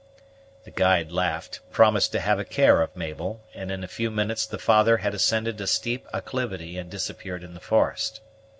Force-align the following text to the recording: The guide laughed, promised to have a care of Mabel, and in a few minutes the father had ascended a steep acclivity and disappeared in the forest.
The 0.63 0.71
guide 0.71 1.11
laughed, 1.11 1.59
promised 1.69 2.11
to 2.13 2.19
have 2.21 2.39
a 2.39 2.43
care 2.43 2.81
of 2.81 2.95
Mabel, 2.95 3.39
and 3.53 3.69
in 3.69 3.83
a 3.83 3.87
few 3.87 4.09
minutes 4.09 4.47
the 4.47 4.57
father 4.57 4.97
had 4.97 5.13
ascended 5.13 5.61
a 5.61 5.67
steep 5.67 6.07
acclivity 6.11 6.75
and 6.79 6.89
disappeared 6.89 7.43
in 7.43 7.53
the 7.53 7.59
forest. 7.59 8.19